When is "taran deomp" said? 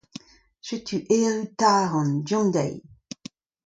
1.59-2.51